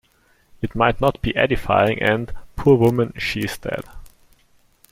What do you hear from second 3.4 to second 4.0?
is dead.